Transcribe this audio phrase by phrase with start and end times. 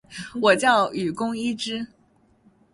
[0.41, 1.85] 我叫雨宫伊织！